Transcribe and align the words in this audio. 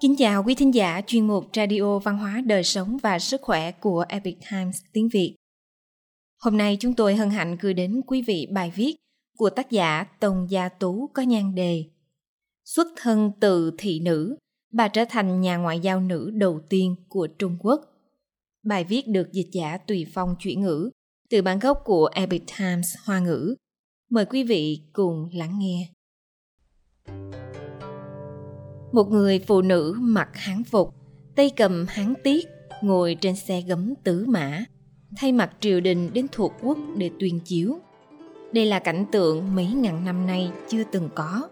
Kính 0.00 0.16
chào 0.18 0.44
quý 0.44 0.54
thính 0.54 0.74
giả 0.74 1.00
chuyên 1.06 1.26
mục 1.26 1.44
Radio 1.56 1.98
Văn 1.98 2.18
hóa 2.18 2.42
Đời 2.46 2.64
sống 2.64 2.96
và 3.02 3.18
Sức 3.18 3.40
khỏe 3.42 3.72
của 3.72 4.04
Epic 4.08 4.38
Times 4.50 4.82
tiếng 4.92 5.08
Việt. 5.12 5.34
Hôm 6.38 6.56
nay 6.56 6.76
chúng 6.80 6.94
tôi 6.94 7.16
hân 7.16 7.30
hạnh 7.30 7.56
gửi 7.60 7.74
đến 7.74 8.00
quý 8.06 8.22
vị 8.22 8.46
bài 8.52 8.72
viết 8.74 8.96
của 9.38 9.50
tác 9.50 9.70
giả 9.70 10.04
Tông 10.20 10.50
Gia 10.50 10.68
Tú 10.68 11.10
có 11.14 11.22
nhan 11.22 11.54
đề 11.54 11.84
Xuất 12.64 12.88
thân 12.96 13.32
từ 13.40 13.72
thị 13.78 14.00
nữ, 14.00 14.36
bà 14.72 14.88
trở 14.88 15.04
thành 15.08 15.40
nhà 15.40 15.56
ngoại 15.56 15.80
giao 15.80 16.00
nữ 16.00 16.30
đầu 16.34 16.60
tiên 16.68 16.96
của 17.08 17.26
Trung 17.26 17.56
Quốc. 17.60 17.80
Bài 18.62 18.84
viết 18.84 19.08
được 19.08 19.32
dịch 19.32 19.48
giả 19.52 19.78
Tùy 19.78 20.06
Phong 20.14 20.34
chuyển 20.38 20.60
ngữ 20.60 20.90
từ 21.30 21.42
bản 21.42 21.58
gốc 21.58 21.82
của 21.84 22.10
Epic 22.14 22.42
Times 22.58 22.94
Hoa 23.04 23.20
ngữ. 23.20 23.54
Mời 24.10 24.24
quý 24.24 24.44
vị 24.44 24.80
cùng 24.92 25.28
lắng 25.32 25.58
nghe. 25.58 25.88
Một 28.96 29.10
người 29.10 29.38
phụ 29.38 29.62
nữ 29.62 29.94
mặc 29.98 30.28
hán 30.32 30.64
phục, 30.64 30.94
tay 31.34 31.50
cầm 31.56 31.86
hán 31.88 32.14
tiết, 32.22 32.48
ngồi 32.82 33.16
trên 33.20 33.36
xe 33.36 33.60
gấm 33.60 33.94
tứ 34.04 34.24
mã, 34.28 34.64
thay 35.16 35.32
mặt 35.32 35.50
triều 35.60 35.80
đình 35.80 36.10
đến 36.12 36.26
thuộc 36.32 36.52
quốc 36.62 36.78
để 36.96 37.10
tuyên 37.20 37.40
chiếu. 37.40 37.78
Đây 38.52 38.66
là 38.66 38.78
cảnh 38.78 39.04
tượng 39.12 39.54
mấy 39.54 39.66
ngàn 39.66 40.04
năm 40.04 40.26
nay 40.26 40.50
chưa 40.68 40.82
từng 40.92 41.08
có. 41.14 41.48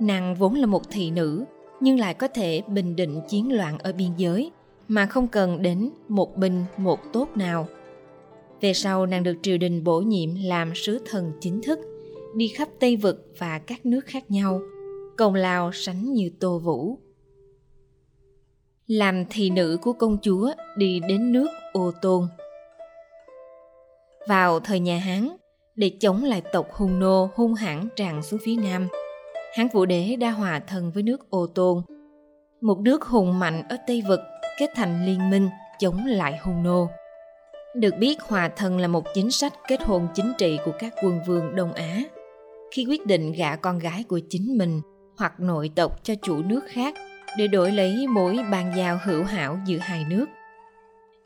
Nàng 0.00 0.34
vốn 0.34 0.54
là 0.54 0.66
một 0.66 0.90
thị 0.90 1.10
nữ, 1.10 1.44
nhưng 1.80 1.98
lại 1.98 2.14
có 2.14 2.28
thể 2.28 2.62
bình 2.68 2.96
định 2.96 3.20
chiến 3.28 3.56
loạn 3.56 3.78
ở 3.78 3.92
biên 3.92 4.10
giới 4.16 4.50
mà 4.88 5.06
không 5.06 5.28
cần 5.28 5.62
đến 5.62 5.90
một 6.08 6.36
binh 6.36 6.64
một 6.76 7.00
tốt 7.12 7.28
nào. 7.34 7.68
Về 8.60 8.72
sau 8.72 9.06
nàng 9.06 9.22
được 9.22 9.36
triều 9.42 9.58
đình 9.58 9.84
bổ 9.84 10.00
nhiệm 10.00 10.30
làm 10.42 10.74
sứ 10.74 11.00
thần 11.10 11.32
chính 11.40 11.62
thức, 11.62 11.78
đi 12.36 12.48
khắp 12.48 12.68
Tây 12.80 12.96
Vực 12.96 13.32
và 13.38 13.58
các 13.58 13.86
nước 13.86 14.00
khác 14.06 14.30
nhau– 14.30 14.60
công 15.16 15.34
lao 15.34 15.72
sánh 15.72 16.12
như 16.12 16.30
tô 16.40 16.58
vũ. 16.58 16.98
Làm 18.86 19.24
thị 19.30 19.50
nữ 19.50 19.78
của 19.82 19.92
công 19.92 20.18
chúa 20.22 20.52
đi 20.76 21.00
đến 21.08 21.32
nước 21.32 21.48
ô 21.72 21.92
tôn. 22.02 22.26
Vào 24.28 24.60
thời 24.60 24.80
nhà 24.80 24.98
hán, 24.98 25.28
để 25.74 25.90
chống 26.00 26.24
lại 26.24 26.42
tộc 26.52 26.72
hung 26.72 26.98
nô 26.98 27.28
hung 27.34 27.54
hãn 27.54 27.88
tràn 27.96 28.22
xuống 28.22 28.40
phía 28.44 28.56
nam, 28.56 28.88
hán 29.54 29.68
vũ 29.72 29.86
đế 29.86 30.16
đã 30.16 30.30
hòa 30.30 30.60
thân 30.66 30.90
với 30.90 31.02
nước 31.02 31.30
ô 31.30 31.46
tôn. 31.46 31.82
Một 32.60 32.78
nước 32.80 33.04
hùng 33.04 33.38
mạnh 33.38 33.62
ở 33.68 33.76
tây 33.86 34.02
vực, 34.08 34.20
kết 34.58 34.70
thành 34.74 35.06
liên 35.06 35.30
minh 35.30 35.48
chống 35.78 36.06
lại 36.06 36.38
hung 36.42 36.62
nô. 36.62 36.88
Được 37.74 37.94
biết 37.98 38.20
hòa 38.20 38.50
thân 38.56 38.78
là 38.78 38.88
một 38.88 39.04
chính 39.14 39.30
sách 39.30 39.52
kết 39.68 39.82
hôn 39.82 40.08
chính 40.14 40.32
trị 40.38 40.58
của 40.64 40.72
các 40.78 40.94
quân 41.02 41.20
vương 41.26 41.56
đông 41.56 41.72
á 41.72 42.02
khi 42.70 42.86
quyết 42.88 43.06
định 43.06 43.32
gả 43.32 43.56
con 43.56 43.78
gái 43.78 44.04
của 44.08 44.20
chính 44.28 44.58
mình 44.58 44.80
hoặc 45.16 45.40
nội 45.40 45.70
tộc 45.74 46.04
cho 46.04 46.14
chủ 46.22 46.42
nước 46.42 46.60
khác 46.68 46.94
để 47.38 47.46
đổi 47.46 47.72
lấy 47.72 48.06
mối 48.06 48.38
bàn 48.50 48.72
giao 48.76 48.98
hữu 49.04 49.24
hảo 49.24 49.58
giữa 49.66 49.78
hai 49.78 50.04
nước. 50.10 50.26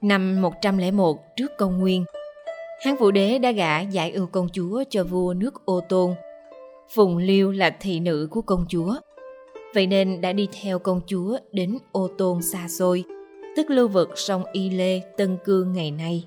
Năm 0.01 0.43
101 0.43 1.37
trước 1.37 1.51
công 1.59 1.79
nguyên, 1.79 2.05
Hán 2.85 2.97
Vũ 2.97 3.11
Đế 3.11 3.39
đã 3.39 3.51
gả 3.51 3.81
giải 3.81 4.11
ưu 4.11 4.27
công 4.27 4.49
chúa 4.53 4.85
cho 4.91 5.05
vua 5.05 5.35
nước 5.35 5.65
Ô 5.65 5.81
Tôn. 5.81 6.15
Phùng 6.95 7.17
Liêu 7.17 7.51
là 7.51 7.71
thị 7.81 8.01
nữ 8.01 8.29
của 8.31 8.43
công 8.43 8.65
chúa. 8.69 8.95
Vậy 9.75 9.87
nên 9.87 10.21
đã 10.21 10.33
đi 10.33 10.49
theo 10.63 10.79
công 10.79 11.01
chúa 11.07 11.39
đến 11.53 11.79
Ô 11.93 12.09
Tôn 12.19 12.43
xa 12.43 12.69
xôi, 12.69 13.05
tức 13.57 13.71
lưu 13.71 13.89
vực 13.89 14.11
sông 14.17 14.45
Y 14.53 14.71
Lê, 14.71 15.01
Tân 15.17 15.37
Cương 15.45 15.73
ngày 15.73 15.91
nay. 15.91 16.25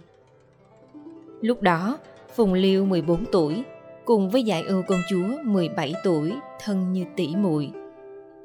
Lúc 1.42 1.62
đó, 1.62 1.98
Phùng 2.36 2.54
Liêu 2.54 2.86
14 2.86 3.26
tuổi, 3.32 3.64
cùng 4.06 4.30
với 4.30 4.44
giải 4.44 4.64
ưu 4.64 4.84
công 4.88 5.02
chúa 5.10 5.28
17 5.44 5.94
tuổi 6.04 6.34
thân 6.60 6.94
như 6.94 7.06
tỷ 7.16 7.28
muội. 7.36 7.72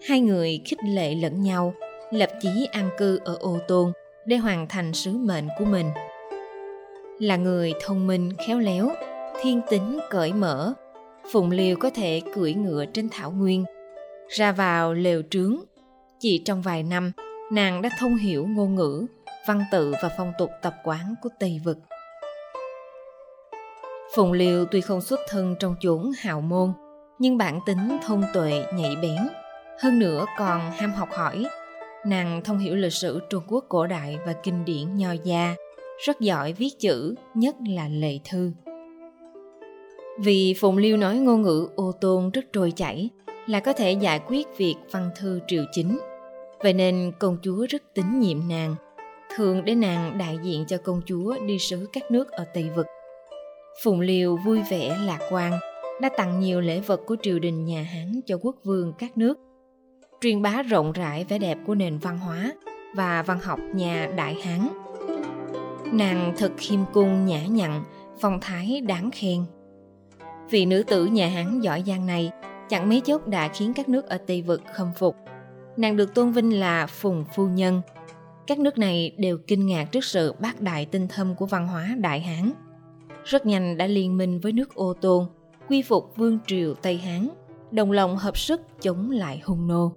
Hai 0.08 0.20
người 0.20 0.60
khích 0.64 0.78
lệ 0.84 1.14
lẫn 1.14 1.42
nhau, 1.42 1.74
lập 2.10 2.30
chí 2.40 2.68
an 2.72 2.90
cư 2.98 3.20
ở 3.24 3.36
ô 3.40 3.58
tôn 3.68 3.92
để 4.26 4.36
hoàn 4.36 4.68
thành 4.68 4.94
sứ 4.94 5.12
mệnh 5.12 5.48
của 5.58 5.64
mình. 5.64 5.86
Là 7.18 7.36
người 7.36 7.72
thông 7.84 8.06
minh 8.06 8.32
khéo 8.46 8.58
léo, 8.58 8.90
thiên 9.42 9.60
tính 9.70 9.98
cởi 10.10 10.32
mở, 10.32 10.72
Phụng 11.32 11.50
Liêu 11.50 11.76
có 11.80 11.90
thể 11.90 12.20
cưỡi 12.34 12.54
ngựa 12.54 12.84
trên 12.86 13.08
thảo 13.12 13.30
nguyên, 13.30 13.64
ra 14.28 14.52
vào 14.52 14.94
lều 14.94 15.22
trướng. 15.30 15.56
Chỉ 16.20 16.42
trong 16.44 16.62
vài 16.62 16.82
năm, 16.82 17.12
nàng 17.52 17.82
đã 17.82 17.90
thông 17.98 18.16
hiểu 18.16 18.46
ngôn 18.46 18.74
ngữ, 18.74 19.06
văn 19.48 19.64
tự 19.72 19.94
và 20.02 20.10
phong 20.18 20.32
tục 20.38 20.50
tập 20.62 20.74
quán 20.84 21.14
của 21.22 21.28
Tây 21.38 21.60
Vực. 21.64 21.78
Phùng 24.18 24.32
Liêu 24.32 24.64
tuy 24.64 24.80
không 24.80 25.00
xuất 25.00 25.20
thân 25.28 25.56
trong 25.60 25.74
chốn 25.80 26.10
hào 26.18 26.40
môn, 26.40 26.72
nhưng 27.18 27.38
bản 27.38 27.60
tính 27.66 27.98
thông 28.06 28.22
tuệ 28.34 28.64
nhạy 28.74 28.96
bén. 29.02 29.16
Hơn 29.82 29.98
nữa 29.98 30.24
còn 30.38 30.60
ham 30.70 30.90
học 30.90 31.08
hỏi. 31.12 31.46
Nàng 32.06 32.40
thông 32.44 32.58
hiểu 32.58 32.74
lịch 32.74 32.92
sử 32.92 33.20
Trung 33.30 33.42
Quốc 33.48 33.64
cổ 33.68 33.86
đại 33.86 34.18
và 34.26 34.32
kinh 34.32 34.64
điển 34.64 34.96
nho 34.96 35.12
gia, 35.24 35.54
rất 36.06 36.20
giỏi 36.20 36.52
viết 36.52 36.70
chữ, 36.78 37.14
nhất 37.34 37.56
là 37.68 37.88
lệ 37.88 38.18
thư. 38.30 38.52
Vì 40.18 40.54
Phùng 40.60 40.76
Liêu 40.76 40.96
nói 40.96 41.16
ngôn 41.16 41.42
ngữ 41.42 41.68
ô 41.76 41.92
tôn 42.00 42.30
rất 42.30 42.44
trôi 42.52 42.72
chảy, 42.76 43.10
là 43.46 43.60
có 43.60 43.72
thể 43.72 43.92
giải 43.92 44.20
quyết 44.26 44.46
việc 44.56 44.76
văn 44.90 45.10
thư 45.16 45.40
triều 45.46 45.64
chính. 45.72 45.98
Vậy 46.62 46.72
nên 46.72 47.12
công 47.18 47.38
chúa 47.42 47.66
rất 47.68 47.82
tín 47.94 48.20
nhiệm 48.20 48.48
nàng, 48.48 48.74
thường 49.36 49.64
để 49.64 49.74
nàng 49.74 50.18
đại 50.18 50.38
diện 50.42 50.64
cho 50.66 50.76
công 50.76 51.00
chúa 51.06 51.36
đi 51.46 51.58
sứ 51.58 51.86
các 51.92 52.10
nước 52.10 52.30
ở 52.30 52.44
Tây 52.54 52.70
Vực. 52.76 52.86
Phùng 53.84 54.00
Liêu 54.00 54.36
vui 54.36 54.62
vẻ 54.70 54.98
lạc 55.04 55.18
quan, 55.30 55.52
đã 56.00 56.08
tặng 56.16 56.40
nhiều 56.40 56.60
lễ 56.60 56.80
vật 56.80 57.00
của 57.06 57.16
triều 57.22 57.38
đình 57.38 57.64
nhà 57.64 57.82
Hán 57.82 58.20
cho 58.26 58.38
quốc 58.42 58.56
vương 58.64 58.92
các 58.98 59.18
nước, 59.18 59.38
truyền 60.20 60.42
bá 60.42 60.62
rộng 60.62 60.92
rãi 60.92 61.24
vẻ 61.24 61.38
đẹp 61.38 61.58
của 61.66 61.74
nền 61.74 61.98
văn 61.98 62.18
hóa 62.18 62.52
và 62.94 63.22
văn 63.22 63.40
học 63.40 63.58
nhà 63.74 64.12
Đại 64.16 64.34
Hán. 64.34 64.68
Nàng 65.92 66.34
thật 66.38 66.52
khiêm 66.56 66.80
cung 66.92 67.26
nhã 67.26 67.46
nhặn, 67.46 67.84
phong 68.20 68.40
thái 68.40 68.80
đáng 68.80 69.10
khen. 69.10 69.44
Vị 70.50 70.66
nữ 70.66 70.82
tử 70.82 71.06
nhà 71.06 71.28
Hán 71.28 71.60
giỏi 71.60 71.82
giang 71.86 72.06
này 72.06 72.30
chẳng 72.68 72.88
mấy 72.88 73.00
chốc 73.00 73.28
đã 73.28 73.48
khiến 73.48 73.74
các 73.74 73.88
nước 73.88 74.06
ở 74.06 74.18
Tây 74.18 74.42
Vực 74.42 74.62
khâm 74.74 74.92
phục. 74.96 75.16
Nàng 75.76 75.96
được 75.96 76.14
tôn 76.14 76.32
vinh 76.32 76.60
là 76.60 76.86
Phùng 76.86 77.24
Phu 77.34 77.46
Nhân. 77.46 77.82
Các 78.46 78.58
nước 78.58 78.78
này 78.78 79.14
đều 79.18 79.38
kinh 79.46 79.66
ngạc 79.66 79.84
trước 79.84 80.04
sự 80.04 80.34
bác 80.40 80.60
đại 80.60 80.86
tinh 80.86 81.08
thâm 81.08 81.34
của 81.34 81.46
văn 81.46 81.68
hóa 81.68 81.94
Đại 81.98 82.20
Hán. 82.20 82.52
Rất 83.28 83.46
nhanh 83.46 83.76
đã 83.76 83.86
liên 83.86 84.16
minh 84.16 84.40
với 84.40 84.52
nước 84.52 84.74
Ô 84.74 84.92
Tôn, 84.92 85.26
quy 85.68 85.82
phục 85.82 86.16
vương 86.16 86.38
triều 86.46 86.74
Tây 86.74 86.96
Hán, 86.96 87.28
đồng 87.70 87.92
lòng 87.92 88.16
hợp 88.16 88.38
sức 88.38 88.60
chống 88.80 89.10
lại 89.10 89.40
hung 89.44 89.66
nô. 89.66 89.92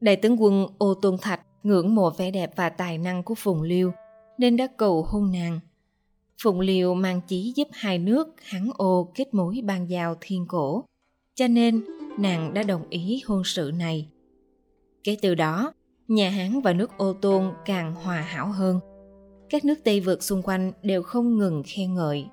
Đại 0.00 0.16
tướng 0.16 0.42
quân 0.42 0.66
Ô 0.78 0.94
Tôn 0.94 1.16
Thạch 1.20 1.40
ngưỡng 1.62 1.94
mộ 1.94 2.10
vẻ 2.10 2.30
đẹp 2.30 2.50
và 2.56 2.68
tài 2.68 2.98
năng 2.98 3.22
của 3.22 3.34
Phùng 3.34 3.62
Liêu 3.62 3.92
nên 4.38 4.56
đã 4.56 4.66
cầu 4.76 5.02
hôn 5.02 5.32
nàng. 5.32 5.60
Phùng 6.42 6.60
Liêu 6.60 6.94
mang 6.94 7.20
chí 7.28 7.52
giúp 7.56 7.68
hai 7.72 7.98
nước 7.98 8.28
Hán 8.42 8.70
Ô 8.76 9.12
kết 9.14 9.34
mối 9.34 9.60
ban 9.64 9.90
giao 9.90 10.16
thiên 10.20 10.46
cổ, 10.46 10.84
cho 11.34 11.48
nên 11.48 11.84
nàng 12.18 12.54
đã 12.54 12.62
đồng 12.62 12.88
ý 12.90 13.22
hôn 13.26 13.42
sự 13.44 13.70
này. 13.78 14.08
Kể 15.04 15.16
từ 15.22 15.34
đó, 15.34 15.72
nhà 16.08 16.30
Hán 16.30 16.60
và 16.60 16.72
nước 16.72 16.90
Ô 16.96 17.12
Tôn 17.12 17.52
càng 17.64 17.94
hòa 17.94 18.20
hảo 18.20 18.48
hơn. 18.48 18.80
Các 19.54 19.64
nước 19.64 19.74
Tây 19.84 20.00
vượt 20.00 20.22
xung 20.22 20.42
quanh 20.42 20.72
đều 20.82 21.02
không 21.02 21.38
ngừng 21.38 21.62
khen 21.66 21.94
ngợi 21.94 22.26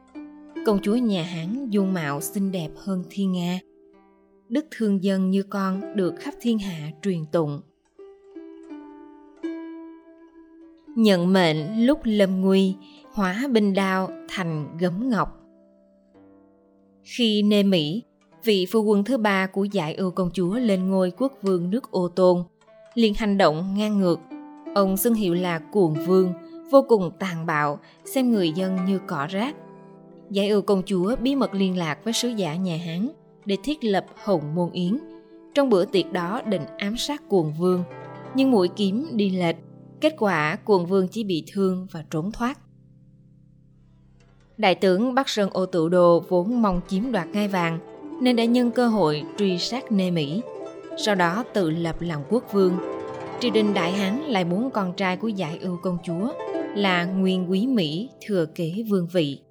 công 0.66 0.80
chúa 0.82 0.96
nhà 0.96 1.24
Hán 1.24 1.70
dung 1.70 1.94
mạo 1.94 2.22
xinh 2.22 2.52
đẹp 2.52 2.70
hơn 2.76 3.04
thiên 3.09 3.32
nga. 3.32 3.59
Đức 4.50 4.66
thương 4.72 5.04
dân 5.04 5.30
như 5.30 5.44
con 5.44 5.96
được 5.96 6.14
khắp 6.20 6.34
thiên 6.42 6.60
hạ 6.60 6.92
truyền 7.02 7.26
tụng. 7.31 7.62
Nhận 10.96 11.34
mệnh 11.34 11.86
lúc 11.86 12.00
lâm 12.04 12.42
nguy, 12.42 12.76
hóa 13.14 13.48
binh 13.52 13.74
đao 13.74 14.10
thành 14.30 14.78
gấm 14.80 15.10
ngọc. 15.10 15.30
Khi 17.04 17.44
nê 17.44 17.64
Mỹ, 17.64 18.04
vị 18.44 18.66
phu 18.72 18.81
quân 18.84 19.04
thứ 19.04 19.18
ba 19.18 19.48
của 19.48 19.63
giải 19.63 19.94
ưu 19.95 20.12
công 20.12 20.30
chúa 20.34 20.54
lên 20.54 20.90
ngôi 20.90 21.12
quốc 21.12 21.34
vương 21.42 21.69
nước 21.69 21.92
ô 21.92 22.07
tôn, 22.07 22.44
liền 22.94 23.13
hành 23.13 23.38
động 23.38 23.74
ngang 23.78 24.00
ngược. 24.00 24.19
Ông 24.75 24.98
xưng 24.98 25.13
hiệu 25.13 25.34
là 25.34 25.60
cuồng 25.60 25.95
vương, 26.07 26.34
vô 26.71 26.85
cùng 26.88 27.12
tàn 27.19 27.45
bạo, 27.45 27.79
xem 28.06 28.31
người 28.31 28.51
dân 28.51 28.85
như 28.85 29.00
cỏ 29.07 29.27
rác, 29.29 29.56
Giải 30.31 30.50
ưu 30.50 30.62
công 30.62 30.81
chúa 30.85 31.15
bí 31.21 31.35
mật 31.35 31.53
liên 31.53 31.77
lạc 31.77 32.03
với 32.03 32.13
sứ 32.13 32.29
giả 32.29 32.56
nhà 32.56 32.77
Hán 32.85 33.09
để 33.45 33.57
thiết 33.63 33.83
lập 33.83 34.06
Hồng 34.23 34.56
Môn 34.56 34.71
Yến. 34.71 34.97
Trong 35.56 35.69
bữa 35.69 35.85
tiệc 35.85 36.12
đó 36.12 36.41
định 36.45 36.62
ám 36.77 36.97
sát 36.97 37.29
cuồng 37.29 37.53
vương, 37.53 37.83
nhưng 38.35 38.51
mũi 38.51 38.68
kiếm 38.75 39.07
đi 39.12 39.29
lệch, 39.29 39.56
kết 40.01 40.15
quả 40.19 40.56
cuồng 40.56 40.85
vương 40.85 41.07
chỉ 41.07 41.23
bị 41.23 41.44
thương 41.53 41.88
và 41.91 42.03
trốn 42.12 42.31
thoát. 42.31 42.59
Đại 44.57 44.75
tướng 44.75 45.15
Bắc 45.15 45.29
Sơn 45.29 45.50
Ô 45.53 45.65
Tự 45.65 45.89
Đồ 45.89 46.23
vốn 46.29 46.62
mong 46.62 46.81
chiếm 46.88 47.12
đoạt 47.12 47.27
ngai 47.27 47.47
vàng 47.47 47.79
nên 48.21 48.35
đã 48.35 48.45
nhân 48.45 48.71
cơ 48.71 48.88
hội 48.88 49.23
truy 49.38 49.57
sát 49.57 49.91
Nê 49.91 50.12
Mỹ. 50.12 50.41
Sau 50.97 51.15
đó 51.15 51.44
tự 51.53 51.69
lập 51.69 51.95
làm 52.00 52.21
quốc 52.29 52.53
vương. 52.53 52.77
Triều 53.39 53.51
đình 53.51 53.73
Đại 53.73 53.91
Hán 53.91 54.19
lại 54.19 54.45
muốn 54.45 54.69
con 54.69 54.94
trai 54.94 55.18
của 55.18 55.27
giải 55.27 55.57
ưu 55.62 55.77
công 55.77 55.97
chúa 56.03 56.31
là 56.75 57.06
Nguyên 57.06 57.51
Quý 57.51 57.68
Mỹ 57.68 58.09
thừa 58.21 58.45
kế 58.45 58.83
vương 58.89 59.07
vị 59.13 59.41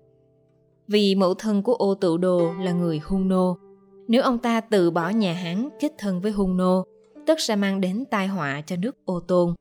vì 0.90 1.14
mẫu 1.14 1.34
thân 1.34 1.62
của 1.62 1.74
ô 1.74 1.94
tự 1.94 2.16
đồ 2.16 2.52
là 2.60 2.72
người 2.72 3.00
hung 3.04 3.28
nô. 3.28 3.56
Nếu 4.08 4.22
ông 4.22 4.38
ta 4.38 4.60
từ 4.60 4.90
bỏ 4.90 5.08
nhà 5.08 5.32
Hán 5.32 5.68
kết 5.80 5.92
thân 5.98 6.20
với 6.20 6.32
hung 6.32 6.56
nô, 6.56 6.84
tất 7.26 7.40
sẽ 7.40 7.56
mang 7.56 7.80
đến 7.80 8.04
tai 8.10 8.26
họa 8.26 8.62
cho 8.66 8.76
nước 8.76 8.96
ô 9.04 9.20
tôn. 9.20 9.54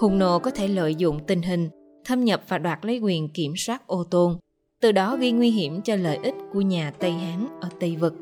Hung 0.00 0.18
nô 0.18 0.38
có 0.38 0.50
thể 0.50 0.68
lợi 0.68 0.94
dụng 0.94 1.18
tình 1.26 1.42
hình, 1.42 1.68
thâm 2.04 2.24
nhập 2.24 2.42
và 2.48 2.58
đoạt 2.58 2.84
lấy 2.84 2.98
quyền 2.98 3.28
kiểm 3.28 3.52
soát 3.56 3.86
ô 3.86 4.04
tôn, 4.04 4.36
từ 4.80 4.92
đó 4.92 5.16
gây 5.16 5.32
nguy 5.32 5.50
hiểm 5.50 5.82
cho 5.82 5.96
lợi 5.96 6.18
ích 6.22 6.34
của 6.52 6.60
nhà 6.60 6.92
Tây 6.98 7.12
Hán 7.12 7.46
ở 7.60 7.68
Tây 7.80 7.96
Vực. 7.96 8.14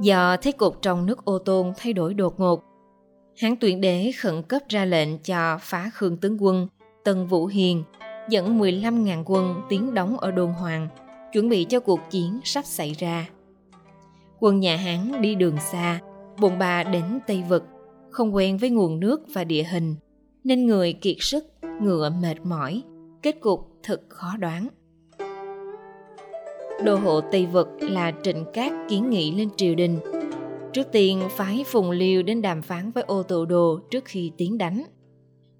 Do 0.00 0.36
thế 0.36 0.52
cục 0.52 0.82
trong 0.82 1.06
nước 1.06 1.24
ô 1.24 1.38
tôn 1.38 1.72
thay 1.76 1.92
đổi 1.92 2.14
đột 2.14 2.40
ngột, 2.40 2.62
Hán 3.36 3.54
tuyển 3.60 3.80
đế 3.80 4.12
khẩn 4.18 4.42
cấp 4.42 4.62
ra 4.68 4.84
lệnh 4.84 5.18
cho 5.18 5.58
phá 5.60 5.90
khương 5.94 6.16
tướng 6.16 6.42
quân 6.42 6.68
Tân 7.04 7.26
Vũ 7.26 7.46
Hiền 7.46 7.82
dẫn 8.28 8.60
15.000 8.60 9.22
quân 9.26 9.54
tiến 9.68 9.94
đóng 9.94 10.18
ở 10.18 10.30
đồn 10.30 10.52
hoàng, 10.52 10.88
chuẩn 11.32 11.48
bị 11.48 11.64
cho 11.64 11.80
cuộc 11.80 12.00
chiến 12.10 12.40
sắp 12.44 12.64
xảy 12.64 12.92
ra. 12.92 13.28
Quân 14.40 14.60
nhà 14.60 14.76
Hán 14.76 15.22
đi 15.22 15.34
đường 15.34 15.56
xa, 15.72 16.00
bồn 16.40 16.58
bà 16.58 16.84
đến 16.84 17.18
Tây 17.26 17.42
Vực, 17.48 17.64
không 18.10 18.34
quen 18.34 18.58
với 18.58 18.70
nguồn 18.70 19.00
nước 19.00 19.20
và 19.34 19.44
địa 19.44 19.62
hình, 19.62 19.94
nên 20.44 20.66
người 20.66 20.92
kiệt 20.92 21.16
sức, 21.20 21.44
ngựa 21.80 22.10
mệt 22.22 22.36
mỏi, 22.44 22.82
kết 23.22 23.40
cục 23.40 23.60
thật 23.82 24.00
khó 24.08 24.36
đoán. 24.38 24.68
Đô 26.84 26.96
hộ 26.96 27.20
Tây 27.20 27.46
Vực 27.46 27.68
là 27.80 28.12
Trịnh 28.22 28.44
Cát 28.52 28.72
kiến 28.88 29.10
nghị 29.10 29.30
lên 29.30 29.48
triều 29.56 29.74
đình. 29.74 29.98
Trước 30.72 30.92
tiên 30.92 31.22
phái 31.30 31.64
Phùng 31.66 31.90
Liêu 31.90 32.22
đến 32.22 32.42
đàm 32.42 32.62
phán 32.62 32.90
với 32.90 33.04
ô 33.06 33.22
tự 33.22 33.44
đồ 33.44 33.80
trước 33.90 34.04
khi 34.04 34.32
tiến 34.36 34.58
đánh. 34.58 34.84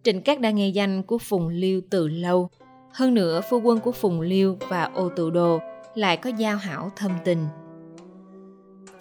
Trịnh 0.02 0.22
Cát 0.22 0.40
đã 0.40 0.50
nghe 0.50 0.68
danh 0.68 1.02
của 1.02 1.18
Phùng 1.18 1.48
Liêu 1.48 1.80
từ 1.90 2.08
lâu. 2.08 2.48
Hơn 2.92 3.14
nữa 3.14 3.40
phu 3.50 3.60
quân 3.60 3.80
của 3.80 3.92
Phùng 3.92 4.20
Liêu 4.20 4.56
và 4.68 4.82
ô 4.94 5.08
tự 5.16 5.30
đồ 5.30 5.58
lại 5.94 6.16
có 6.16 6.30
giao 6.30 6.56
hảo 6.56 6.90
thâm 6.96 7.10
tình. 7.24 7.46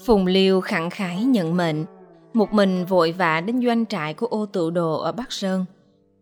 Phùng 0.05 0.25
Liêu 0.25 0.61
khẳng 0.61 0.89
khái 0.89 1.23
nhận 1.23 1.57
mệnh, 1.57 1.85
một 2.33 2.53
mình 2.53 2.85
vội 2.85 3.11
vã 3.11 3.41
đến 3.41 3.61
doanh 3.65 3.85
trại 3.85 4.13
của 4.13 4.27
ô 4.27 4.45
tự 4.45 4.69
đồ 4.69 4.99
ở 4.99 5.11
Bắc 5.11 5.31
Sơn. 5.31 5.65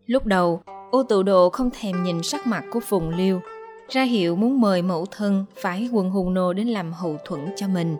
Lúc 0.06 0.26
đầu, 0.26 0.62
ô 0.90 1.02
tự 1.02 1.22
đồ 1.22 1.50
không 1.50 1.70
thèm 1.80 2.02
nhìn 2.02 2.22
sắc 2.22 2.46
mặt 2.46 2.64
của 2.72 2.80
Phùng 2.80 3.08
Liêu, 3.08 3.40
ra 3.88 4.02
hiệu 4.02 4.36
muốn 4.36 4.60
mời 4.60 4.82
mẫu 4.82 5.06
thân 5.06 5.44
phái 5.56 5.88
quân 5.92 6.10
hùng 6.10 6.34
nô 6.34 6.52
đến 6.52 6.68
làm 6.68 6.92
hậu 6.92 7.16
thuẫn 7.24 7.40
cho 7.56 7.68
mình. 7.68 7.96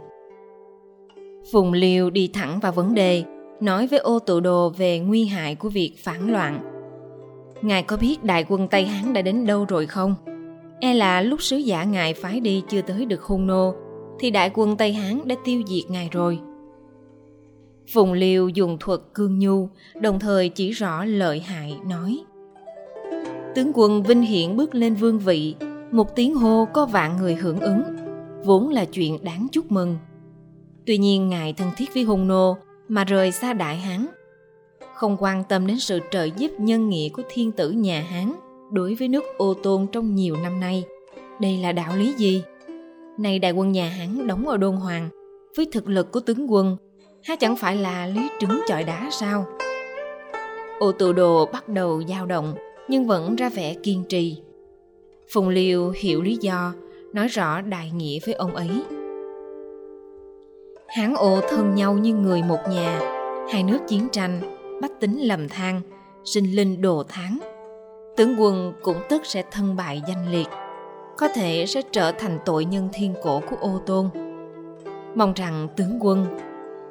Phùng 1.52 1.72
Liêu 1.72 2.10
đi 2.10 2.30
thẳng 2.32 2.60
vào 2.60 2.72
vấn 2.72 2.94
đề, 2.94 3.24
nói 3.60 3.86
với 3.86 3.98
ô 3.98 4.18
tự 4.18 4.40
đồ 4.40 4.70
về 4.76 4.98
nguy 4.98 5.24
hại 5.24 5.54
của 5.54 5.68
việc 5.68 5.94
phản 5.98 6.32
loạn. 6.32 6.60
Ngài 7.62 7.82
có 7.82 7.96
biết 7.96 8.24
đại 8.24 8.44
quân 8.48 8.68
Tây 8.68 8.86
Hán 8.86 9.12
đã 9.12 9.22
đến 9.22 9.46
đâu 9.46 9.64
rồi 9.68 9.86
không? 9.86 10.14
E 10.80 10.94
là 10.94 11.22
lúc 11.22 11.42
sứ 11.42 11.56
giả 11.56 11.84
ngài 11.84 12.14
phái 12.14 12.40
đi 12.40 12.62
chưa 12.68 12.82
tới 12.82 13.04
được 13.04 13.22
hung 13.22 13.46
nô, 13.46 13.74
thì 14.18 14.30
đại 14.30 14.50
quân 14.54 14.76
Tây 14.76 14.92
Hán 14.92 15.20
đã 15.24 15.36
tiêu 15.44 15.62
diệt 15.66 15.90
ngài 15.90 16.08
rồi. 16.12 16.38
Phùng 17.92 18.12
Liêu 18.12 18.48
dùng 18.48 18.76
thuật 18.80 19.00
cương 19.14 19.38
nhu, 19.38 19.68
đồng 20.00 20.18
thời 20.18 20.48
chỉ 20.48 20.70
rõ 20.70 21.04
lợi 21.04 21.40
hại 21.40 21.78
nói. 21.88 22.18
Tướng 23.54 23.72
quân 23.74 24.02
vinh 24.02 24.22
hiển 24.22 24.56
bước 24.56 24.74
lên 24.74 24.94
vương 24.94 25.18
vị, 25.18 25.54
một 25.90 26.16
tiếng 26.16 26.34
hô 26.34 26.68
có 26.72 26.86
vạn 26.86 27.16
người 27.16 27.34
hưởng 27.34 27.60
ứng, 27.60 27.82
vốn 28.44 28.68
là 28.68 28.84
chuyện 28.84 29.24
đáng 29.24 29.46
chúc 29.52 29.72
mừng. 29.72 29.96
Tuy 30.90 30.98
nhiên 30.98 31.28
ngài 31.28 31.52
thân 31.52 31.70
thiết 31.76 31.94
với 31.94 32.02
hung 32.02 32.28
nô 32.28 32.56
mà 32.88 33.04
rời 33.04 33.32
xa 33.32 33.52
đại 33.52 33.76
hán, 33.76 34.06
không 34.94 35.16
quan 35.20 35.44
tâm 35.44 35.66
đến 35.66 35.78
sự 35.78 36.00
trợ 36.10 36.24
giúp 36.24 36.50
nhân 36.58 36.88
nghĩa 36.88 37.08
của 37.08 37.22
thiên 37.28 37.52
tử 37.52 37.70
nhà 37.70 38.06
hán 38.10 38.32
đối 38.72 38.94
với 38.94 39.08
nước 39.08 39.24
ô 39.38 39.54
tôn 39.54 39.86
trong 39.92 40.14
nhiều 40.14 40.36
năm 40.36 40.60
nay. 40.60 40.84
Đây 41.40 41.58
là 41.58 41.72
đạo 41.72 41.96
lý 41.96 42.12
gì? 42.12 42.42
Nay 43.18 43.38
đại 43.38 43.52
quân 43.52 43.72
nhà 43.72 43.88
hán 43.88 44.26
đóng 44.26 44.48
ở 44.48 44.56
đôn 44.56 44.76
hoàng, 44.76 45.08
với 45.56 45.66
thực 45.72 45.88
lực 45.88 46.12
của 46.12 46.20
tướng 46.20 46.52
quân, 46.52 46.76
há 47.22 47.36
chẳng 47.36 47.56
phải 47.56 47.76
là 47.76 48.06
lý 48.06 48.28
trứng 48.40 48.60
chọi 48.68 48.84
đá 48.84 49.08
sao? 49.12 49.46
Ô 50.78 50.92
tự 50.92 51.12
đồ 51.12 51.46
bắt 51.52 51.68
đầu 51.68 52.02
dao 52.08 52.26
động, 52.26 52.54
nhưng 52.88 53.06
vẫn 53.06 53.36
ra 53.36 53.48
vẻ 53.48 53.74
kiên 53.82 54.04
trì. 54.08 54.36
Phùng 55.32 55.48
Liêu 55.48 55.92
hiểu 56.00 56.22
lý 56.22 56.38
do, 56.40 56.74
nói 57.12 57.28
rõ 57.28 57.60
đại 57.60 57.90
nghĩa 57.90 58.18
với 58.26 58.34
ông 58.34 58.54
ấy. 58.54 58.70
Hán 60.90 61.14
ô 61.14 61.40
thân 61.50 61.74
nhau 61.74 61.94
như 61.94 62.14
người 62.14 62.42
một 62.42 62.58
nhà, 62.70 63.00
hai 63.52 63.62
nước 63.62 63.78
chiến 63.88 64.08
tranh, 64.12 64.40
bách 64.82 65.00
tính 65.00 65.20
lầm 65.20 65.48
than, 65.48 65.80
sinh 66.24 66.56
linh 66.56 66.82
đồ 66.82 67.02
tháng. 67.08 67.38
Tướng 68.16 68.40
quân 68.40 68.72
cũng 68.82 68.96
tức 69.08 69.26
sẽ 69.26 69.42
thân 69.50 69.76
bại 69.76 70.02
danh 70.08 70.30
liệt, 70.30 70.48
có 71.18 71.28
thể 71.28 71.64
sẽ 71.66 71.82
trở 71.92 72.12
thành 72.12 72.38
tội 72.44 72.64
nhân 72.64 72.88
thiên 72.92 73.14
cổ 73.22 73.40
của 73.50 73.56
ô 73.60 73.80
tôn. 73.86 74.08
Mong 75.14 75.32
rằng 75.34 75.68
tướng 75.76 75.98
quân, 76.00 76.26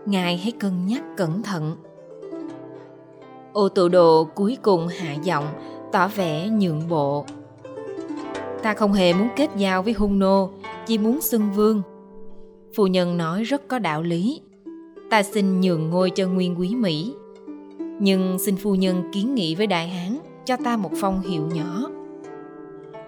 ngài 0.06 0.38
hãy 0.38 0.52
cân 0.60 0.86
nhắc 0.86 1.04
cẩn 1.18 1.44
thận. 1.44 1.76
Ô 3.54 3.70
tự 3.70 3.90
đồ 3.90 4.28
cuối 4.36 4.58
cùng 4.62 4.88
hạ 4.88 5.14
giọng, 5.14 5.46
tỏ 5.92 6.08
vẻ 6.08 6.48
nhượng 6.50 6.90
bộ. 6.90 7.26
Ta 8.64 8.74
không 8.74 8.94
hề 8.94 9.14
muốn 9.14 9.28
kết 9.36 9.50
giao 9.58 9.84
với 9.84 9.94
hung 9.94 10.20
nô, 10.20 10.50
chỉ 10.86 10.98
muốn 10.98 11.22
xưng 11.22 11.52
vương. 11.56 11.82
Phu 12.76 12.88
nhân 12.88 13.18
nói 13.18 13.44
rất 13.44 13.68
có 13.68 13.80
đạo 13.80 14.04
lý. 14.04 14.42
Ta 15.10 15.24
xin 15.24 15.62
nhường 15.62 15.90
ngôi 15.90 16.10
cho 16.10 16.28
nguyên 16.28 16.60
quý 16.60 16.76
Mỹ. 16.76 17.14
Nhưng 18.00 18.40
xin 18.40 18.56
phu 18.56 18.76
nhân 18.76 19.04
kiến 19.14 19.36
nghị 19.36 19.56
với 19.56 19.68
đại 19.68 19.88
hán 19.88 20.18
cho 20.46 20.58
ta 20.64 20.78
một 20.78 20.92
phong 21.02 21.22
hiệu 21.22 21.48
nhỏ. 21.54 21.90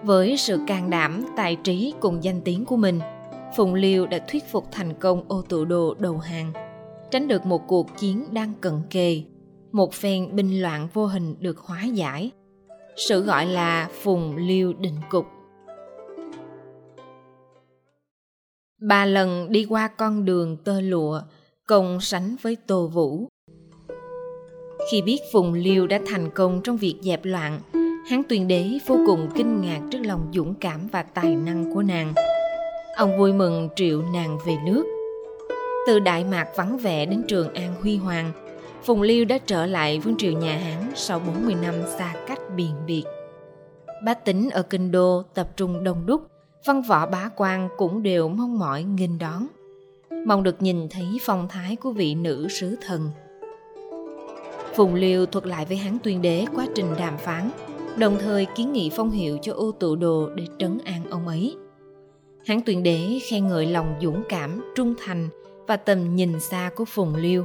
Với 0.02 0.36
sự 0.36 0.60
can 0.66 0.90
đảm, 0.90 1.24
tài 1.36 1.56
trí 1.56 1.94
cùng 2.00 2.24
danh 2.24 2.40
tiếng 2.40 2.64
của 2.64 2.76
mình, 2.76 3.00
Phùng 3.56 3.74
Liêu 3.74 4.06
đã 4.06 4.18
thuyết 4.28 4.42
phục 4.50 4.64
thành 4.72 4.94
công 4.94 5.24
ô 5.28 5.42
tự 5.48 5.64
đồ 5.64 5.94
đầu 5.98 6.18
hàng, 6.18 6.52
tránh 7.10 7.28
được 7.28 7.46
một 7.46 7.66
cuộc 7.66 7.98
chiến 7.98 8.24
đang 8.30 8.52
cận 8.60 8.74
kề, 8.90 9.22
một 9.72 9.94
phen 9.94 10.36
binh 10.36 10.62
loạn 10.62 10.88
vô 10.92 11.06
hình 11.06 11.34
được 11.40 11.58
hóa 11.58 11.84
giải. 11.84 12.30
Sự 12.96 13.20
gọi 13.20 13.46
là 13.46 13.88
Phùng 14.02 14.36
Liêu 14.36 14.72
định 14.72 14.96
cục. 15.10 15.26
Ba 18.84 19.04
lần 19.04 19.52
đi 19.52 19.66
qua 19.68 19.88
con 19.88 20.24
đường 20.24 20.56
tơ 20.56 20.80
lụa, 20.80 21.20
cùng 21.66 22.00
sánh 22.00 22.36
với 22.42 22.56
Tô 22.66 22.86
Vũ. 22.86 23.28
Khi 24.90 25.02
biết 25.02 25.18
Phùng 25.32 25.54
Liêu 25.54 25.86
đã 25.86 26.00
thành 26.06 26.30
công 26.30 26.60
trong 26.64 26.76
việc 26.76 26.94
dẹp 27.00 27.24
loạn, 27.24 27.60
Hán 28.10 28.22
tuyên 28.28 28.48
đế 28.48 28.78
vô 28.86 28.96
cùng 29.06 29.28
kinh 29.34 29.60
ngạc 29.60 29.80
trước 29.90 29.98
lòng 30.04 30.30
dũng 30.34 30.54
cảm 30.54 30.88
và 30.92 31.02
tài 31.02 31.36
năng 31.36 31.74
của 31.74 31.82
nàng. 31.82 32.12
Ông 32.96 33.18
vui 33.18 33.32
mừng 33.32 33.68
triệu 33.76 34.02
nàng 34.14 34.38
về 34.46 34.56
nước. 34.66 34.84
Từ 35.86 35.98
Đại 35.98 36.24
Mạc 36.24 36.48
vắng 36.56 36.78
vẻ 36.78 37.06
đến 37.06 37.22
Trường 37.28 37.54
An 37.54 37.74
Huy 37.80 37.96
Hoàng, 37.96 38.32
Phùng 38.84 39.02
Liêu 39.02 39.24
đã 39.24 39.38
trở 39.46 39.66
lại 39.66 39.98
vương 39.98 40.16
triều 40.16 40.32
nhà 40.32 40.58
Hán 40.58 40.92
sau 40.94 41.20
40 41.26 41.54
năm 41.62 41.74
xa 41.98 42.14
cách 42.26 42.40
biền 42.56 42.86
biệt. 42.86 43.04
Bá 44.04 44.14
tính 44.14 44.50
ở 44.50 44.62
kinh 44.62 44.90
đô 44.90 45.22
tập 45.34 45.48
trung 45.56 45.84
đông 45.84 46.06
đúc, 46.06 46.31
văn 46.64 46.82
võ 46.82 47.06
bá 47.06 47.30
quan 47.36 47.68
cũng 47.76 48.02
đều 48.02 48.28
mong 48.28 48.58
mỏi 48.58 48.82
nghênh 48.82 49.18
đón. 49.18 49.46
Mong 50.26 50.42
được 50.42 50.62
nhìn 50.62 50.88
thấy 50.88 51.06
phong 51.22 51.48
thái 51.48 51.76
của 51.76 51.90
vị 51.90 52.14
nữ 52.14 52.48
sứ 52.48 52.76
thần. 52.86 53.10
Phùng 54.74 54.94
Liêu 54.94 55.26
thuật 55.26 55.46
lại 55.46 55.64
với 55.64 55.76
Hán 55.76 55.98
tuyên 56.02 56.22
đế 56.22 56.44
quá 56.54 56.66
trình 56.74 56.86
đàm 56.98 57.18
phán, 57.18 57.50
đồng 57.96 58.18
thời 58.18 58.46
kiến 58.56 58.72
nghị 58.72 58.90
phong 58.96 59.10
hiệu 59.10 59.38
cho 59.42 59.52
ô 59.52 59.72
tự 59.72 59.96
đồ 59.96 60.28
để 60.34 60.44
trấn 60.58 60.78
an 60.84 61.02
ông 61.10 61.28
ấy. 61.28 61.56
Hán 62.46 62.60
tuyên 62.66 62.82
đế 62.82 63.18
khen 63.30 63.48
ngợi 63.48 63.66
lòng 63.66 63.94
dũng 64.02 64.22
cảm, 64.28 64.72
trung 64.76 64.94
thành 65.04 65.28
và 65.66 65.76
tầm 65.76 66.16
nhìn 66.16 66.40
xa 66.40 66.70
của 66.76 66.84
Phùng 66.84 67.14
Liêu. 67.14 67.44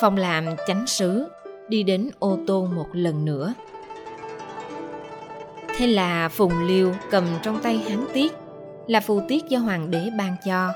Phong 0.00 0.16
làm 0.16 0.44
chánh 0.66 0.86
sứ, 0.86 1.24
đi 1.68 1.82
đến 1.82 2.10
ô 2.18 2.38
tô 2.46 2.68
một 2.74 2.86
lần 2.92 3.24
nữa 3.24 3.54
hay 5.80 5.88
là 5.88 6.28
Phùng 6.28 6.66
Liêu 6.66 6.92
cầm 7.10 7.24
trong 7.42 7.60
tay 7.62 7.78
hán 7.78 8.04
tiết, 8.12 8.32
là 8.86 9.00
phù 9.00 9.20
tiết 9.28 9.48
do 9.48 9.58
hoàng 9.58 9.90
đế 9.90 10.10
ban 10.18 10.36
cho, 10.46 10.72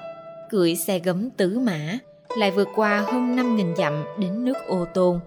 cưỡi 0.50 0.76
xe 0.76 0.98
gấm 0.98 1.30
tứ 1.30 1.58
mã, 1.58 1.98
lại 2.38 2.50
vượt 2.50 2.68
qua 2.74 3.04
hơn 3.06 3.36
năm 3.36 3.56
nghìn 3.56 3.76
dặm 3.76 4.04
đến 4.18 4.44
nước 4.44 4.56
ô 4.68 4.84
tôn. 4.94 5.20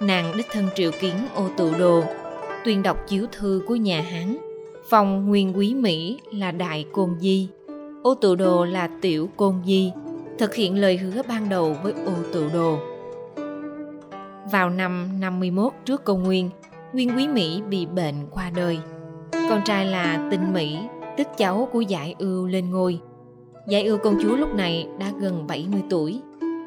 Nàng 0.00 0.36
đích 0.36 0.46
thân 0.52 0.68
triệu 0.74 0.90
kiến 1.00 1.14
ô 1.34 1.48
tự 1.56 1.72
đồ, 1.78 2.04
tuyên 2.64 2.82
đọc 2.82 2.98
chiếu 3.08 3.26
thư 3.32 3.62
của 3.66 3.76
nhà 3.76 4.00
Hán. 4.00 4.36
Phòng 4.90 5.28
nguyên 5.28 5.56
quý 5.56 5.74
Mỹ 5.74 6.20
là 6.32 6.50
Đại 6.50 6.84
Côn 6.92 7.16
Di, 7.20 7.48
ô 8.02 8.14
tự 8.14 8.34
đồ 8.34 8.64
là 8.64 8.88
Tiểu 9.00 9.28
Côn 9.36 9.54
Di, 9.66 9.92
thực 10.38 10.54
hiện 10.54 10.80
lời 10.80 10.96
hứa 10.96 11.22
ban 11.28 11.48
đầu 11.48 11.76
với 11.82 11.92
ô 11.92 12.12
tự 12.32 12.50
đồ. 12.54 12.78
Vào 14.52 14.70
năm 14.70 15.20
51 15.20 15.72
trước 15.84 16.04
công 16.04 16.22
nguyên, 16.22 16.50
Nguyên 16.92 17.16
Quý 17.16 17.28
Mỹ 17.28 17.62
bị 17.70 17.86
bệnh 17.86 18.14
qua 18.30 18.50
đời. 18.56 18.78
Con 19.48 19.60
trai 19.64 19.86
là 19.86 20.28
Tinh 20.30 20.52
Mỹ, 20.52 20.78
tức 21.16 21.26
cháu 21.36 21.68
của 21.72 21.80
Giải 21.80 22.14
Ưu 22.18 22.46
lên 22.46 22.70
ngôi. 22.70 23.00
Giải 23.68 23.84
Ưu 23.84 23.98
công 23.98 24.18
chúa 24.22 24.36
lúc 24.36 24.54
này 24.54 24.86
đã 24.98 25.12
gần 25.20 25.46
70 25.46 25.82
tuổi. 25.90 26.20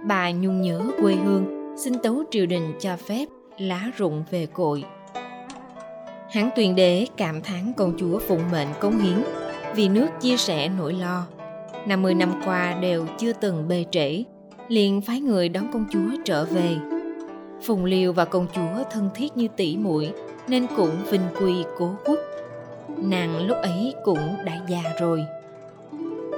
Bà 0.07 0.31
nhung 0.31 0.61
nhớ 0.61 0.81
quê 1.01 1.15
hương, 1.15 1.75
xin 1.77 1.93
tấu 2.03 2.23
triều 2.31 2.45
đình 2.45 2.73
cho 2.79 2.97
phép 2.97 3.25
lá 3.57 3.91
rụng 3.97 4.23
về 4.31 4.45
cội. 4.45 4.83
Hán 6.29 6.49
tuyền 6.55 6.75
đế 6.75 7.07
cảm 7.17 7.41
thán 7.41 7.73
công 7.77 7.93
chúa 7.97 8.19
phụng 8.19 8.51
mệnh 8.51 8.67
cống 8.79 8.99
hiến 8.99 9.23
vì 9.75 9.89
nước 9.89 10.07
chia 10.21 10.37
sẻ 10.37 10.69
nỗi 10.77 10.93
lo. 10.93 11.27
50 11.87 12.13
năm 12.13 12.33
qua 12.45 12.77
đều 12.81 13.05
chưa 13.17 13.33
từng 13.33 13.67
bê 13.67 13.85
trễ, 13.91 14.23
liền 14.67 15.01
phái 15.01 15.19
người 15.19 15.49
đón 15.49 15.71
công 15.73 15.85
chúa 15.91 16.09
trở 16.25 16.45
về. 16.45 16.75
Phùng 17.61 17.85
Liêu 17.85 18.13
và 18.13 18.25
công 18.25 18.47
chúa 18.55 18.83
thân 18.91 19.09
thiết 19.15 19.37
như 19.37 19.47
tỷ 19.47 19.77
muội 19.77 20.13
nên 20.47 20.67
cũng 20.77 20.97
vinh 21.09 21.21
quy 21.41 21.53
cố 21.77 21.95
quốc. 22.05 22.16
Nàng 22.97 23.47
lúc 23.47 23.57
ấy 23.61 23.93
cũng 24.03 24.35
đã 24.45 24.59
già 24.67 24.83
rồi. 24.99 25.25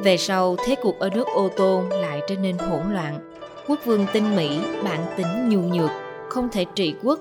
Về 0.04 0.18
sau, 0.18 0.56
thế 0.66 0.76
cục 0.76 1.00
ở 1.00 1.10
nước 1.10 1.28
Ô 1.28 1.50
Tôn 1.58 1.90
lại 1.90 2.22
trở 2.28 2.36
nên 2.36 2.58
hỗn 2.58 2.94
loạn. 2.94 3.20
Quốc 3.68 3.80
vương 3.86 4.06
tinh 4.14 4.36
Mỹ 4.36 4.60
bản 4.84 5.00
tính 5.18 5.50
nhu 5.50 5.60
nhược, 5.60 5.90
không 6.30 6.50
thể 6.52 6.66
trị 6.76 6.96
quốc. 7.04 7.20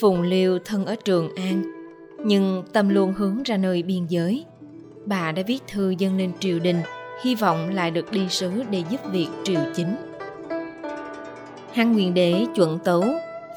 Phùng 0.00 0.22
Liêu 0.22 0.58
thân 0.64 0.86
ở 0.86 0.96
Trường 1.04 1.34
An, 1.34 1.62
nhưng 2.24 2.62
tâm 2.72 2.88
luôn 2.88 3.12
hướng 3.12 3.42
ra 3.42 3.56
nơi 3.56 3.82
biên 3.82 4.06
giới. 4.06 4.44
Bà 5.06 5.32
đã 5.32 5.42
viết 5.46 5.62
thư 5.68 5.90
dâng 5.90 6.18
lên 6.18 6.32
triều 6.40 6.58
đình, 6.58 6.80
hy 7.22 7.34
vọng 7.34 7.74
lại 7.74 7.90
được 7.90 8.12
đi 8.12 8.28
sứ 8.28 8.50
để 8.70 8.82
giúp 8.90 9.00
việc 9.12 9.28
triều 9.44 9.60
chính. 9.76 9.96
Hán 11.72 11.92
Nguyên 11.92 12.14
Đế 12.14 12.46
chuẩn 12.54 12.78
tấu, 12.78 13.04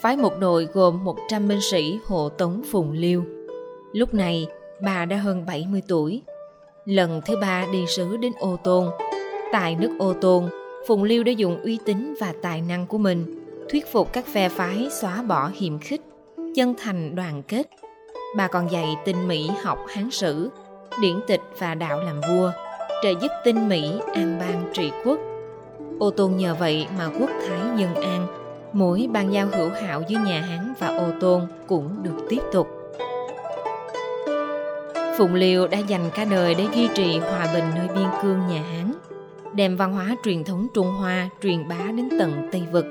phái 0.01 0.17
một 0.17 0.33
đội 0.39 0.67
gồm 0.74 1.03
100 1.03 1.47
binh 1.47 1.62
sĩ 1.62 2.00
hộ 2.05 2.29
tống 2.29 2.62
Phùng 2.71 2.91
Liêu. 2.91 3.24
Lúc 3.95 4.13
này, 4.13 4.47
bà 4.81 5.05
đã 5.05 5.17
hơn 5.17 5.45
70 5.45 5.81
tuổi. 5.87 6.21
Lần 6.85 7.21
thứ 7.25 7.35
ba 7.41 7.65
đi 7.71 7.85
sứ 7.87 8.17
đến 8.17 8.31
Ô 8.39 8.57
Tôn. 8.63 8.87
Tại 9.51 9.75
nước 9.75 9.95
Ô 9.99 10.13
Tôn, 10.13 10.49
Phùng 10.87 11.03
Liêu 11.03 11.23
đã 11.23 11.31
dùng 11.31 11.61
uy 11.63 11.79
tín 11.85 12.13
và 12.19 12.33
tài 12.41 12.61
năng 12.61 12.87
của 12.87 12.97
mình 12.97 13.45
thuyết 13.69 13.91
phục 13.91 14.13
các 14.13 14.25
phe 14.33 14.49
phái 14.49 14.87
xóa 14.91 15.21
bỏ 15.21 15.51
hiềm 15.55 15.79
khích, 15.79 16.01
chân 16.55 16.73
thành 16.77 17.15
đoàn 17.15 17.43
kết. 17.47 17.63
Bà 18.37 18.47
còn 18.47 18.71
dạy 18.71 18.95
tinh 19.05 19.27
Mỹ 19.27 19.49
học 19.63 19.79
Hán 19.87 20.11
sử, 20.11 20.49
điển 21.01 21.15
tịch 21.27 21.41
và 21.59 21.75
đạo 21.75 22.01
làm 22.01 22.21
vua, 22.21 22.51
trợ 23.03 23.09
giúp 23.09 23.31
tinh 23.43 23.69
Mỹ 23.69 23.91
an 24.13 24.37
bang 24.39 24.71
trị 24.73 24.91
quốc. 25.05 25.19
Ô 25.99 26.09
Tôn 26.09 26.37
nhờ 26.37 26.55
vậy 26.59 26.87
mà 26.97 27.09
quốc 27.19 27.29
thái 27.29 27.59
dân 27.77 27.95
an, 27.95 28.27
mối 28.73 29.07
ban 29.11 29.33
giao 29.33 29.47
hữu 29.47 29.69
hảo 29.69 30.03
giữa 30.07 30.19
nhà 30.25 30.41
Hán 30.41 30.73
và 30.79 30.87
Ô 30.87 31.07
Tôn 31.21 31.41
cũng 31.67 32.03
được 32.03 32.25
tiếp 32.29 32.41
tục. 32.53 32.75
Phụng 35.17 35.34
Liêu 35.34 35.67
đã 35.67 35.77
dành 35.77 36.10
cả 36.15 36.25
đời 36.25 36.55
để 36.55 36.67
duy 36.75 36.88
trì 36.95 37.17
hòa 37.17 37.48
bình 37.53 37.63
nơi 37.75 37.88
biên 37.95 38.07
cương 38.22 38.48
nhà 38.48 38.63
Hán, 38.63 38.93
đem 39.53 39.77
văn 39.77 39.93
hóa 39.93 40.15
truyền 40.24 40.43
thống 40.43 40.67
Trung 40.74 40.88
Hoa 40.88 41.29
truyền 41.41 41.67
bá 41.67 41.91
đến 41.98 42.10
tận 42.19 42.50
Tây 42.51 42.63
Vực. 42.72 42.86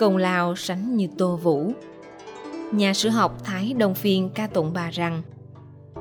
Công 0.00 0.16
lao 0.16 0.56
sánh 0.56 0.96
như 0.96 1.08
Tô 1.18 1.36
Vũ. 1.36 1.72
Nhà 2.72 2.94
sử 2.94 3.08
học 3.08 3.44
Thái 3.44 3.74
Đông 3.78 3.94
Phiên 3.94 4.30
ca 4.34 4.46
tụng 4.46 4.70
bà 4.74 4.90
rằng 4.90 5.22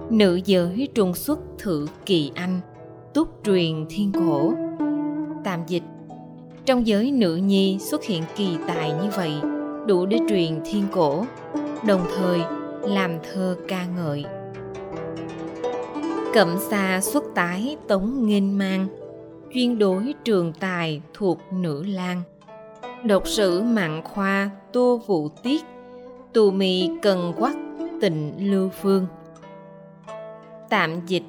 Nữ 0.10 0.40
giới 0.46 0.88
trung 0.96 1.14
xuất 1.14 1.40
thử 1.60 1.88
kỳ 2.06 2.32
anh, 2.36 2.60
túc 3.14 3.28
truyền 3.46 3.86
thiên 3.90 4.12
cổ. 4.12 4.54
Tạm 5.44 5.60
dịch 5.68 5.84
Trong 6.66 6.88
giới 6.88 7.12
nữ 7.12 7.36
nhi 7.36 7.78
xuất 7.80 8.04
hiện 8.04 8.24
kỳ 8.36 8.58
tài 8.68 8.92
như 8.92 9.10
vậy, 9.16 9.34
đủ 9.88 10.06
để 10.06 10.18
truyền 10.30 10.60
thiên 10.66 10.84
cổ, 10.92 11.26
đồng 11.88 12.06
thời 12.18 12.40
làm 12.84 13.12
thơ 13.34 13.58
ca 13.68 13.86
ngợi 13.86 14.26
Cẩm 16.34 16.58
xa 16.60 17.02
xuất 17.02 17.24
tái 17.36 17.78
tống 17.88 18.26
nghênh 18.26 18.58
mang, 18.58 18.88
Chuyên 19.54 19.80
đối 19.80 20.14
trường 20.24 20.54
tài 20.54 21.02
thuộc 21.14 21.40
nữ 21.54 21.84
lang. 21.84 22.22
Độc 23.04 23.28
sử 23.28 23.62
mạng 23.62 24.02
khoa 24.04 24.50
tô 24.74 25.02
vụ 25.08 25.30
tiết, 25.44 25.62
Tù 26.34 26.52
mì 26.52 26.90
cần 27.02 27.34
quắc 27.38 27.56
tịnh 28.02 28.52
lưu 28.52 28.70
phương. 28.82 29.08
Tạm 30.70 31.06
dịch, 31.08 31.24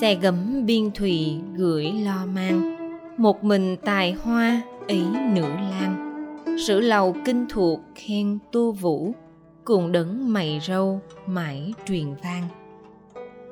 Xe 0.00 0.14
gấm 0.14 0.66
biên 0.66 0.90
thùy 0.90 1.40
gửi 1.56 1.92
lo 1.92 2.26
mang, 2.34 2.76
Một 3.16 3.44
mình 3.44 3.76
tài 3.76 4.12
hoa 4.12 4.62
ấy 4.88 5.04
nữ 5.34 5.48
lang. 5.70 6.26
Sử 6.66 6.80
lầu 6.80 7.16
kinh 7.24 7.46
thuộc 7.48 7.80
khen 7.94 8.38
tô 8.52 8.72
vũ, 8.72 9.14
Cùng 9.64 9.92
đấng 9.92 10.32
mày 10.32 10.60
râu 10.62 11.00
mãi 11.26 11.74
truyền 11.86 12.14
vang. 12.22 12.63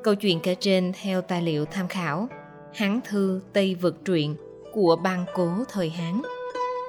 Câu 0.02 0.14
chuyện 0.14 0.40
kể 0.42 0.54
trên 0.54 0.92
theo 1.02 1.23
tài 1.23 1.42
liệu 1.42 1.64
tham 1.64 1.88
khảo. 1.88 2.28
Hán 2.75 3.00
thư 3.04 3.40
Tây 3.52 3.75
Vực 3.75 3.97
truyện 4.04 4.37
của 4.73 4.97
ban 5.02 5.25
cố 5.35 5.64
thời 5.68 5.90
Hán. 5.90 6.23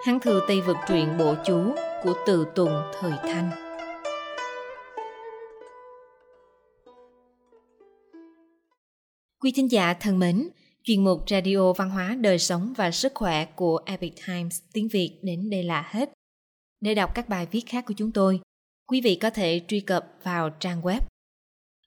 Hán 0.05 0.19
thư 0.19 0.41
Tây 0.47 0.61
Vực 0.61 0.77
truyện 0.87 1.17
bộ 1.17 1.35
chú 1.45 1.73
của 2.03 2.13
Từ 2.27 2.45
Tùng 2.55 2.81
thời 2.99 3.11
Thanh. 3.23 3.51
Quý 9.39 9.51
thính 9.55 9.71
giả 9.71 9.93
thân 9.93 10.19
mến, 10.19 10.49
chuyên 10.83 11.03
mục 11.03 11.29
Radio 11.29 11.73
Văn 11.73 11.89
hóa 11.89 12.17
Đời 12.21 12.39
sống 12.39 12.73
và 12.77 12.91
Sức 12.91 13.11
khỏe 13.15 13.45
của 13.45 13.81
Epic 13.85 14.13
Times 14.27 14.61
tiếng 14.73 14.87
Việt 14.87 15.19
đến 15.21 15.49
đây 15.49 15.63
là 15.63 15.89
hết. 15.91 16.09
Để 16.81 16.95
đọc 16.95 17.11
các 17.15 17.29
bài 17.29 17.47
viết 17.51 17.63
khác 17.67 17.85
của 17.87 17.93
chúng 17.97 18.11
tôi, 18.11 18.39
quý 18.87 19.01
vị 19.01 19.15
có 19.15 19.29
thể 19.29 19.61
truy 19.67 19.79
cập 19.79 20.07
vào 20.23 20.49
trang 20.49 20.81
web 20.81 20.99